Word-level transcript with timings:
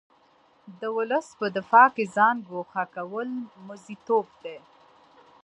د 0.79 0.81
ولس 0.97 1.27
په 1.39 1.47
دفاع 1.57 1.87
کې 1.95 2.05
ځان 2.15 2.35
ګوښه 2.49 2.83
کول 2.95 3.29
موزیتوب 3.65 4.27
دی. 4.43 4.57